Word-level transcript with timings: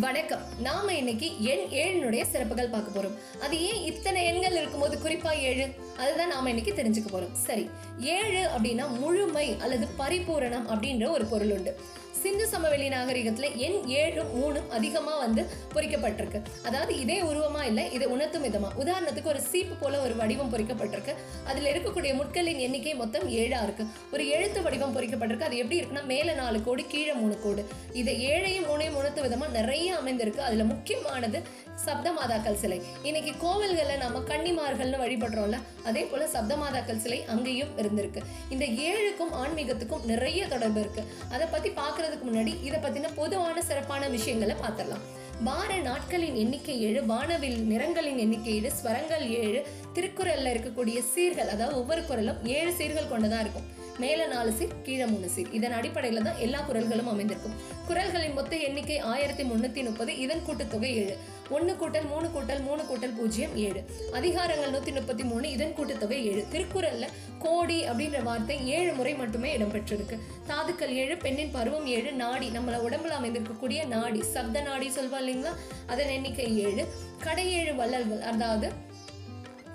வணக்கம். 0.00 0.42
நாம 0.58 0.94
இன்னைக்கு 0.94 1.42
எண் 1.42 1.68
ஏழுனுடைய 1.70 2.22
சிறப்புகள் 2.22 2.68
பார்க்க 2.68 3.00
போறோம். 3.00 3.40
அது 3.40 3.62
ஏன் 3.62 3.82
இத்தனை 3.84 4.24
எண்கள் 4.24 4.52
இருக்கும்போது 4.52 4.98
குறிப்பா 4.98 5.38
ஏழு? 5.38 5.68
அதுதான் 6.02 6.28
நாம 6.28 6.50
இன்னைக்கு 6.50 6.82
தெரிஞ்சுக்க 6.82 7.10
போறோம். 7.12 7.32
சரி 7.32 7.70
ஏழு 7.98 8.48
அப்படின்னா 8.58 8.88
முழுமை 8.98 9.56
அல்லது 9.60 9.88
பரிபூரணம் 9.98 10.68
அப்படின்ற 10.68 11.10
ஒரு 11.10 11.24
பொருள் 11.24 11.52
உண்டு. 11.52 11.74
சிந்து 12.22 12.46
சமவெளி 12.48 12.88
நாகரிகத்துல 12.88 13.56
எண் 13.56 13.78
ஏழும் 13.86 14.28
மூணும் 14.34 14.68
அதிகமா 14.68 15.14
வந்து 15.18 15.46
பொறிக்கப்பட்டிருக்கு. 15.74 16.40
அதாவது 16.62 17.00
இதே 17.00 17.22
உருவமா 17.22 17.62
இல்லை 17.62 17.92
இதை 17.92 18.06
உணர்த்தும் 18.06 18.44
விதமா. 18.44 18.68
உதாரணத்துக்கு 18.78 19.24
ஒரு 19.24 19.40
சீப்பு 19.40 19.74
போல 19.74 20.00
ஒரு 20.02 20.16
வடிவம் 20.16 20.52
பொறிக்கப்பட்டிருக்கு. 20.52 21.14
அதுல 21.44 21.72
இருக்கக்கூடிய 21.72 22.12
முட்களின் 22.14 22.58
எண்ணிக்கை 22.58 22.94
மொத்தம் 22.94 23.28
ஏழா 23.28 23.62
இருக்கு. 23.62 23.86
ஒரு 24.12 24.28
எழுத்து 24.28 24.62
வடிவம் 24.62 24.94
பொறிக்கப்பட்டிருக்கு. 24.96 25.48
அது 25.48 25.56
எப்படி 25.56 25.80
இருக்குன்னா 25.80 26.04
மேல 26.04 26.34
நாலு 26.34 26.62
கோடு 26.62 26.84
கீழே 26.86 27.12
மூணு 27.12 27.38
கோடு. 27.40 27.64
இதை 27.92 28.14
ஏழையும் 28.26 28.68
மூணையும் 28.70 28.98
உணர்த்தும் 29.00 29.26
விதமா 29.26 29.50
நிறைய 29.50 29.94
அமைந்திருக்கு. 29.94 30.38
அதுல 30.38 30.64
முக்கியமானது 30.64 31.42
சப்தமாதாக்கள் 31.86 32.60
சிலை. 32.62 32.80
இன்னைக்கு 33.02 33.32
கோவில்களில் 33.46 34.02
நம்ம 34.04 34.18
கன்னிமார்கள்னு 34.18 35.00
வழிபடுறோம்ல 35.02 35.56
அதே 35.92 36.02
போல 36.10 36.24
சப்தமாதாக்கள் 36.34 37.02
சிலை 37.04 37.20
அங்கேயும் 37.34 37.72
இருந்திருக்கு. 37.78 38.20
இந்த 38.54 38.64
ஏழுக்கும் 38.88 39.34
ஆன்மீகத்துக்கும் 39.42 40.06
நிறைய 40.12 40.42
தொடர்பு 40.52 40.80
இருக்கு. 40.80 41.02
அதை 41.30 41.46
பத்தி 41.54 41.70
பாக்குறதுக்கு 41.80 42.26
முன்னாடி 42.28 42.52
இதை 42.68 42.78
பத்தின 42.86 43.10
பொதுவான 43.22 43.56
சிறப்பான 43.70 44.08
விஷயங்களை 44.18 44.54
பார்த்துடலாம். 44.62 45.04
வார 45.46 45.76
நாட்களின் 45.86 46.36
எண்ணிக்கை 46.42 46.74
ஏழு 46.82 47.00
வானவில் 47.06 47.56
நிறங்களின் 47.70 48.20
எண்ணிக்கை 48.24 48.52
ஏழு 48.56 48.70
ஸ்வரங்கள் 48.78 49.24
ஏழு 49.38 49.60
திருக்குறளில் 49.94 50.50
இருக்கக்கூடிய 50.54 50.98
சீர்கள் 51.12 51.52
அதாவது 51.54 51.78
ஒவ்வொரு 51.80 52.04
குரலும் 52.04 52.40
ஏழு 52.56 52.72
சீர்கள் 52.72 53.12
கொண்டதா 53.12 53.40
இருக்கும். 53.44 53.68
மேல 53.98 54.26
நாலு 54.26 54.52
சீர் 54.52 54.74
கீழே 54.82 55.06
மூணு 55.06 55.28
சீர். 55.28 55.50
இதன் 55.52 55.74
அடிப்படையில் 55.78 56.22
தான் 56.22 56.38
எல்லா 56.38 56.60
குரல்களும் 56.68 57.08
அமைந்திருக்கும். 57.12 57.56
குரல்களின் 57.88 58.32
மொத்த 58.32 58.56
எண்ணிக்கை 58.56 58.98
ஆயிரத்தி 58.98 59.42
முந்நூற்றி 59.42 59.82
முப்பது 59.88 60.12
இதன் 60.18 60.42
கூட்டுத்தொகை 60.46 60.90
ஏழு. 61.00 61.16
ஒன்று 61.50 61.72
கூட்டல் 61.80 62.06
மூணு 62.12 62.26
கூட்டல் 62.34 62.62
மூணு 62.62 62.82
கூட்டல் 62.90 63.14
பூஜ்ஜியம் 63.16 63.56
ஏழு. 63.56 63.80
அதிகாரங்கள் 64.12 64.70
நூற்றி 64.70 64.92
முப்பத்தி 64.92 65.24
மூணு 65.24 65.50
இதன் 65.50 65.74
கூட்டுத்தொகை 65.78 66.18
ஏழு. 66.30 66.44
திருக்குறளில் 66.52 67.12
கோடி 67.38 67.78
அப்படின்ற 67.88 68.22
வார்த்தை 68.22 68.56
ஏழு 68.68 68.92
முறை 68.92 69.14
மட்டுமே 69.14 69.56
இடம்பெற்றிருக்கு. 69.56 70.18
தாதுக்கள் 70.46 70.94
ஏழு 71.02 71.16
பெண்ணின் 71.16 71.50
பருவம் 71.50 71.86
ஏழு 71.86 72.12
நாடி. 72.12 72.48
நம்மள 72.48 72.78
உடம்புல 72.88 73.18
அமைந்திருக்கக்கூடிய 73.20 73.86
நாடி 73.86 74.22
சப்த 74.22 74.60
நாடி 74.60 74.88
சொல்வா 74.88 75.20
இல்லைங்களா? 75.24 75.52
அதன் 75.86 76.08
எண்ணிக்கை 76.08 76.48
ஏழு. 76.58 76.86
கடையேழு 77.24 77.74
வள்ளல்கள் 77.74 78.20
அதாவது 78.20 78.70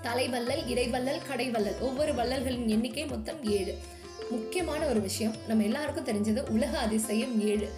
தலைவல்லல் 0.02 0.66
இடைவல்லல் 0.68 1.20
கடைவல்லல். 1.32 1.80
ஒவ்வொரு 1.80 2.14
வள்ளல்களின் 2.14 2.66
எண்ணிக்கை 2.66 3.06
மொத்தம் 3.06 3.44
ஏழு. 3.44 3.78
முக்கியமான 4.30 4.86
ஒரு 4.86 5.00
விஷயம் 5.00 5.34
நம்ம 5.48 5.62
எல்லாருக்கும் 5.62 6.06
தெரிஞ்சது 6.06 6.48
உலக 6.48 6.78
அதிசயம் 6.78 7.40
ஏழு. 7.40 7.68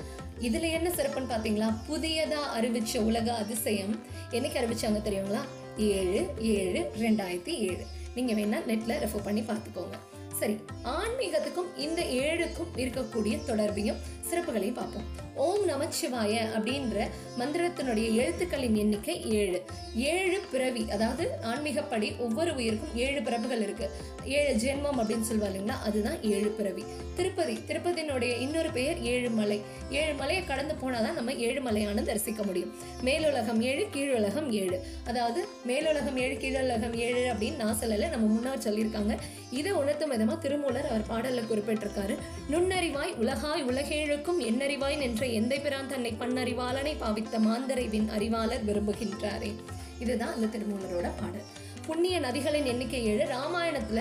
இதுல 0.41 0.71
என்ன 0.71 0.89
சிறப்புன்னு 0.89 1.31
பாத்தீங்களா? 1.31 1.75
புதியதா 1.89 2.41
அறிவிச்ச 2.61 2.99
உலக 2.99 3.35
அதிசயம். 3.35 4.01
என்னைக்கு 4.31 4.59
அறிவிச்சாங்க 4.59 5.01
தெரியுங்களா? 5.05 5.41
ஏழு 5.77 6.27
ஏழு 6.39 6.91
ரெண்டாயிரத்தி 6.99 7.59
ஏழு. 7.59 7.85
நீங்க 8.15 8.33
வேணா 8.33 8.61
நெட்ல 8.61 9.07
ரெஃபர் 9.07 9.25
பண்ணி 9.25 9.41
பார்த்துக்கோங்க. 9.41 9.99
சரி 10.33 10.61
ஆன்மீகத்துக்கும் 10.85 11.79
இந்த 11.79 12.03
ஏழுக்கும் 12.03 12.77
இருக்கக்கூடிய 12.77 13.45
தொடர்பையும் 13.45 13.97
சிறப்புகளையும் 14.31 14.75
பார்ப்போம். 14.75 15.29
ஓம் 15.35 15.69
நமச்சிவாய 15.69 16.41
அப்படின்ற 16.57 17.09
மந்திரத்தினுடைய 17.39 18.15
எழுத்துக்களின் 18.15 18.75
எண்ணிக்கை 18.75 19.31
ஏழு. 19.31 19.63
ஏழு 19.97 20.41
பிறவி 20.53 20.91
அதாவது 20.91 21.31
ஆன்மீகப்படி 21.43 22.19
ஒவ்வொரு 22.19 22.55
உயிருக்கும் 22.55 22.97
ஏழு 22.97 23.23
பிறப்புகள் 23.23 23.63
இருக்கு. 23.63 23.91
ஏழு 24.25 24.55
ஜென்மம் 24.55 24.99
அப்படின்னு 24.99 25.21
சொல்லுவாங்க 25.21 25.59
இல்லைங்களா? 25.59 25.77
அதுதான் 25.77 26.23
ஏழு 26.23 26.49
பிறவி. 26.49 26.85
திருப்பதி 27.17 27.59
திருப்பதியினுடைய 27.67 28.41
இன்னொரு 28.41 28.71
பெயர் 28.71 29.01
ஏழு 29.01 29.31
மலை 29.31 29.61
ஏழு 29.91 30.15
மலையை 30.15 30.45
கடந்து 30.45 30.75
போனாதான் 30.75 31.15
நம்ம 31.15 31.33
ஏழு 31.33 31.61
மலையான 31.61 32.03
தரிசிக்க 32.03 32.43
முடியும். 32.43 32.75
மேலுலகம் 33.03 33.63
ஏழு 33.63 33.87
கீழுலகம் 33.93 34.51
ஏழு. 34.51 34.83
அதாவது 35.07 35.47
மேலுலகம் 35.67 36.17
ஏழு 36.17 36.35
கீழுலகம் 36.35 36.95
ஏழு 36.95 37.33
அப்படின்னு 37.33 37.57
நான் 37.57 37.77
சொல்லல 37.81 38.11
நம்ம 38.11 38.39
முன்னாடி 38.39 38.59
சொல்லியிருக்காங்க. 38.59 39.19
இதை 39.51 39.73
உணர்த்தும் 39.73 40.13
விதமா 40.13 40.39
திருமூலர் 40.39 40.89
அவர் 40.89 41.07
பாடலில் 41.07 41.49
குறிப்பிட்டிருக்காரு. 41.51 42.17
நுண்ணறிவாய் 42.51 43.17
உலகாய் 43.17 43.63
உலகேழு 43.63 44.20
உலகேழுக்கும் 44.21 44.47
எண்ணறிவாய் 44.49 44.97
நின்ற 45.03 45.27
எந்தை 45.27 45.59
பிரான் 45.63 45.89
தன்னை 45.91 46.11
பண்ணறிவாளனை 46.21 46.93
பாவித்த 47.03 47.39
மாந்தரைவின் 47.45 48.09
அறிவாளர் 48.17 48.67
விரும்புகின்றாரே. 48.69 49.51
இதுதான் 49.99 50.35
அந்த 50.35 50.47
திருமூலரோட 50.55 51.09
பாடல். 51.21 51.47
புண்ணிய 51.87 52.17
நதிகளின் 52.21 52.69
எண்ணிக்கை 52.73 53.01
ஏழு 53.13 53.25
ராமாயணத்துல 53.37 54.01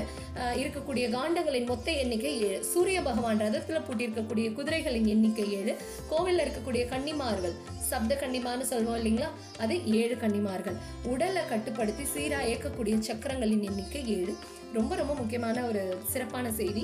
இருக்கக்கூடிய 0.62 1.06
காண்டங்களின் 1.16 1.70
மொத்த 1.72 1.88
எண்ணிக்கை 2.02 2.34
ஏழு 2.48 2.60
சூரிய 2.72 3.00
பகவான் 3.08 3.42
ரதத்துல 3.44 3.80
பூட்டியிருக்கக்கூடிய 3.88 4.48
குதிரைகளின் 4.58 5.10
எண்ணிக்கை 5.14 5.46
ஏழு 5.60 5.76
கோவில்ல 6.12 6.46
இருக்கக்கூடிய 6.48 6.84
கன்னிமார்கள் 6.94 7.56
சப்த 7.92 8.16
கன்னிமார்னு 8.16 8.70
சொல்லுவோம் 8.72 9.00
இல்லைங்களா? 9.00 9.30
அது 9.58 9.76
ஏழு 10.00 10.16
கன்னிமார்கள். 10.24 10.78
உடலை 11.14 11.44
கட்டுப்படுத்தி 11.50 12.06
சீராக 12.14 12.50
இயக்கக்கூடிய 12.50 12.98
சக்கரங்களின் 13.10 13.64
எண்ணிக்கை 13.70 14.02
ஏழு. 14.18 14.36
ரொம்ப 14.74 14.96
ரொம்ப 14.96 15.14
முக்கியமான 15.22 15.64
ஒரு 15.70 15.84
சிறப்பான 16.08 16.52
செய்தி. 16.62 16.84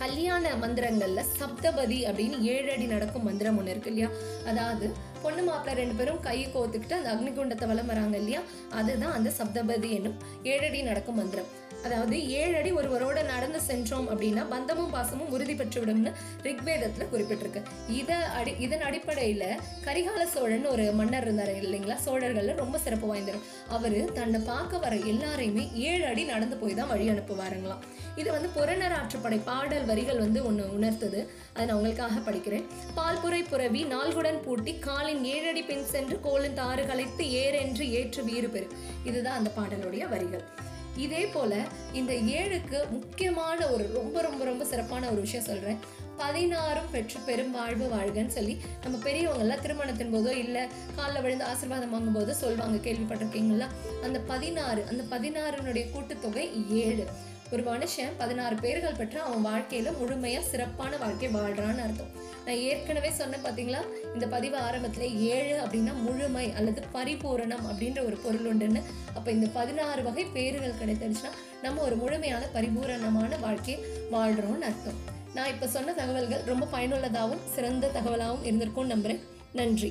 கல்யாண 0.00 0.44
மந்திரங்களில் 0.56 1.30
சப்தபதி 1.38 1.98
அப்படின்னு 2.04 2.36
ஏழு 2.52 2.68
அடி 2.72 2.86
நடக்கும் 2.86 3.24
மந்திரம் 3.24 3.58
ஒன்று 3.58 3.70
இருக்கு 3.70 3.90
இல்லையா? 3.90 4.08
அதாவது 4.46 4.86
பொண்ணு 5.22 5.42
மாப்பிள்ளை 5.42 5.74
ரெண்டு 5.82 5.98
பேரும் 5.98 6.20
கையை 6.20 6.50
கோத்துக்கிட்டு 6.54 6.98
அந்த 7.00 7.10
அக்னிகுண்டத்தை 7.14 7.66
வளம் 7.66 7.86
வராங்க 7.86 8.16
இல்லையா? 8.16 8.42
அதுதான் 8.70 9.12
அந்த 9.12 9.32
சப்தபதி 9.38 9.90
என்னும் 9.90 10.16
ஏழடி 10.42 10.82
நடக்கும் 10.82 11.14
மந்திரம். 11.14 11.50
அதாவது 11.82 12.28
ஏழடி 12.28 12.70
ஒருவரோட 12.72 13.24
நடந்து 13.24 13.60
சென்றோம் 13.60 14.08
அப்படின்னா 14.10 14.42
பந்தமும் 14.48 14.90
பாசமும் 14.90 15.30
உறுதி 15.30 15.54
பெற்றுவிடும்னு 15.54 16.10
ரிக்வேதத்துல 16.42 17.04
குறிப்பிட்டிருக்கு. 17.12 17.60
இதை 18.00 18.16
அடி 18.16 18.52
இதன் 18.58 18.80
அடிப்படையில 18.80 19.44
கரிகால 19.86 20.24
சோழன் 20.24 20.66
ஒரு 20.66 20.84
மன்னர் 20.92 21.22
இருந்தார் 21.22 21.52
இல்லைங்களா? 21.62 21.96
சோழர்கள்ல 22.06 22.54
ரொம்ப 22.54 22.78
சிறப்பு 22.78 23.14
வாய்ந்தவர். 23.14 23.46
அவரு 23.68 24.10
தன்னை 24.14 24.40
பார்க்க 24.40 24.78
வர 24.78 24.96
எல்லாரையுமே 24.96 25.64
ஏழு 25.74 26.04
அடி 26.06 26.24
நடந்து 26.24 26.56
போய் 26.56 26.74
தான் 26.74 26.88
வழி 26.88 27.08
அனுப்புவாருங்களாம். 27.08 27.82
இது 28.16 28.30
வந்து 28.32 28.48
புறநராற்றுப்படை 28.56 29.40
பாடல் 29.44 29.84
வரிகள் 29.84 30.18
வந்து 30.18 30.46
ஒன்று 30.46 30.66
உணர்த்துது. 30.78 31.20
அதை 31.52 31.66
நான் 31.66 31.76
உங்களுக்காக 31.76 32.30
படிக்கிறேன். 32.30 32.66
பால்புரை 32.96 33.42
புறவி 33.48 33.84
நால்குடன் 33.84 34.42
பூட்டி 34.42 34.78
காலை 34.78 35.09
காலின் 35.10 35.24
ஏழடி 35.24 35.62
பின் 35.62 35.84
சென்று 35.84 36.20
கோலின் 36.20 36.54
தாறு 36.54 36.86
கலைத்து 36.86 37.24
ஏறென்று 37.24 37.80
ஏற்று 37.80 38.24
வீறு 38.24 38.48
பெறு. 38.48 38.66
இதுதான் 39.04 39.36
அந்த 39.36 39.50
பாடலுடைய 39.56 40.08
வரிகள். 40.08 40.42
இதே 40.96 41.26
போல 41.26 41.56
இந்த 41.92 42.12
ஏழுக்கு 42.12 42.90
முக்கியமான 42.90 43.68
ஒரு 43.68 43.90
ரொம்ப 43.94 44.20
ரொம்ப 44.20 44.44
ரொம்ப 44.44 44.64
சிறப்பான 44.64 45.10
ஒரு 45.10 45.20
விஷயம் 45.20 45.44
சொல்றேன். 45.44 45.76
பதினாறும் 46.16 46.90
பெற்று 46.90 47.20
பெரும் 47.20 47.50
வாழ்வு 47.50 47.86
வாழ்கன்னு 47.96 48.26
சொல்லி 48.26 48.60
நம்ம 48.82 48.98
பெரியவங்க 48.98 49.42
எல்லாம் 49.42 49.60
திருமணத்தின் 49.60 50.14
போதோ 50.14 50.30
இல்ல 50.30 50.68
காலில் 50.96 51.22
விழுந்து 51.22 51.44
ஆசீர்வாதம் 51.44 51.90
வாங்கும் 51.90 52.16
போதோ 52.16 52.30
சொல்லுவாங்க 52.30 52.90
கேள்விப்பட்டிருக்கீங்களா? 52.90 53.66
அந்த 54.02 54.18
பதினாறு 54.18 54.84
அந்த 54.88 55.02
பதினாறுனுடைய 55.16 55.84
கூட்டுத்தொகை 55.94 56.70
ஏழு. 56.70 57.06
ஒரு 57.52 57.62
மனுஷன் 57.62 58.12
பதினாறு 58.18 58.54
பேர்கள் 58.54 58.92
பெற்று 58.92 59.20
அவன் 59.20 59.44
வாழ்க்கையில 59.44 59.92
முழுமையா 60.02 60.40
சிறப்பான 60.40 60.96
வாழ்க்கை 60.96 61.28
வாழ்றான்னு 61.28 61.82
அர்த்தம். 61.82 62.28
நான் 62.44 62.60
ஏற்கனவே 62.70 63.10
சொன்னேன் 63.10 63.44
பார்த்தீங்களா 63.44 63.80
இந்த 64.14 64.26
பதிவு 64.26 64.56
ஆரம்பத்தில் 64.66 65.16
ஏழு 65.34 65.54
அப்படின்னா 65.64 65.92
முழுமை 66.06 66.46
அல்லது 66.52 66.82
பரிபூரணம் 66.96 67.64
அப்படின்ற 67.70 68.00
ஒரு 68.08 68.16
பொருள் 68.24 68.48
உண்டுன்னு. 68.52 68.82
அப்போ 69.14 69.30
இந்த 69.36 69.48
பதினாறு 69.58 70.02
வகை 70.08 70.24
பேறுகள் 70.36 70.78
கிடைச்சிருச்சுன்னா 70.82 71.32
நம்ம 71.62 71.82
ஒரு 71.88 71.96
முழுமையான 72.02 72.44
பரிபூரணமான 72.56 73.38
வாழ்க்கையை 73.46 73.80
வாழ்கிறோம்னு 74.14 74.68
அர்த்தம். 74.70 75.00
நான் 75.34 75.50
இப்போ 75.54 75.66
சொன்ன 75.66 75.92
தகவல்கள் 75.92 76.46
ரொம்ப 76.52 76.68
பயனுள்ளதாகவும் 76.76 77.44
சிறந்த 77.54 77.90
தகவலாகவும் 77.96 78.46
இருந்திருக்கும்னு 78.48 78.94
நம்புகிறேன் 78.94 79.22
நன்றி. 79.52 79.90